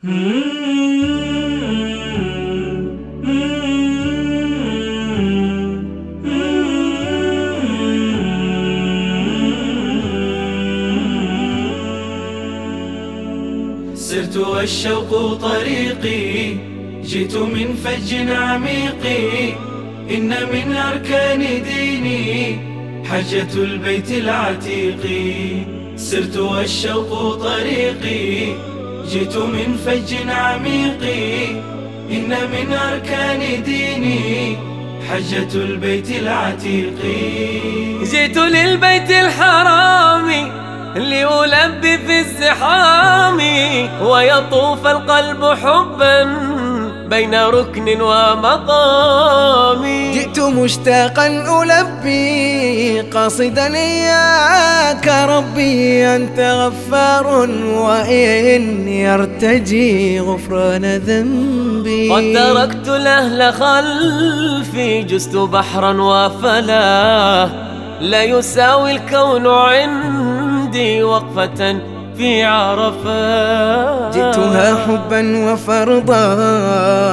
[0.00, 0.12] سرت
[14.36, 16.54] والشوق طريقي
[17.04, 19.04] جئت من فج عميق.
[20.10, 22.56] إن من أركان ديني
[23.04, 25.02] حجة البيت العتيق.
[25.96, 28.70] سرت والشوق طريقي
[29.10, 31.02] جئت من فج عميق
[32.10, 34.56] إن من أركان ديني
[35.10, 36.98] حجة البيت العتيق.
[38.12, 40.28] جئت للبيت الحرام
[40.96, 43.40] لألبي في الزحام
[44.02, 46.24] ويطوف القلب حبا
[47.10, 49.82] بين ركن ومقام.
[50.14, 57.26] جئت مشتاقا ألبي قاصدا إياك ربي أنت غفار
[57.74, 62.10] وإني أرتجي غفران ذنبي.
[62.10, 67.48] قد تركت الأهل خلفي جزت بحرا وفلا.
[68.00, 71.76] لا يساوي الكون عندي وقفة
[72.20, 76.24] في عرفات جئتها حبا وفرضا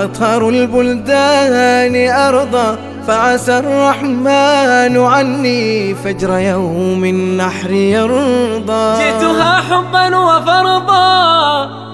[0.03, 2.77] أطهر البلدان أرضا.
[3.07, 9.03] فعسى الرحمن عني فجر يوم النحر يرضى.
[9.03, 11.07] جئتها حبا وفرضا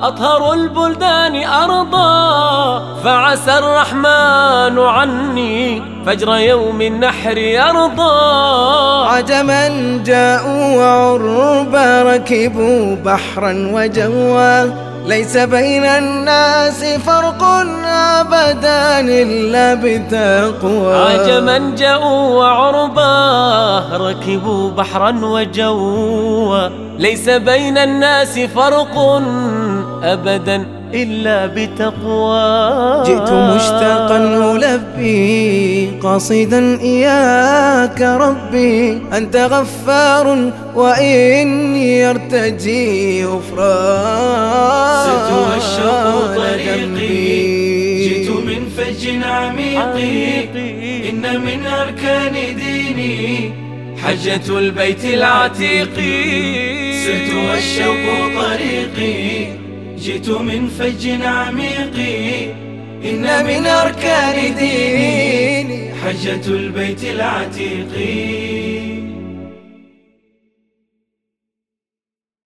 [0.01, 2.13] أطهر البلدان أرضا.
[3.03, 8.15] فعسى الرحمن عني فجر يوم النحر يرضى.
[9.07, 9.67] عجما
[10.05, 14.71] جاءوا وعربا ركبوا بحرا وجوا
[15.05, 17.43] ليس بين الناس فرق
[18.19, 20.95] أبدا إلا بتقوى.
[20.95, 23.13] عجما جاءوا وعربا
[23.97, 26.67] ركبوا بحرا وجوا
[26.99, 28.95] ليس بين الناس فرق
[30.03, 33.03] أبدا إلا بتقوى.
[33.05, 35.72] جئت مشتاقا ألبي
[36.03, 45.05] قاصدا إياك ربي أنت غفار وإني أرتجي غفران.
[45.05, 49.95] سرت والشوق طريقي جئت من فج عميق
[51.09, 53.51] إن من أركان ديني
[54.03, 55.95] حجة البيت العتيق.
[57.03, 58.05] سرت والشوق
[58.41, 59.47] طريقي
[59.97, 61.95] جئت من فج عميق
[63.09, 65.22] إن من أركان ديني
[66.13, 68.32] حجة البيت العتيق.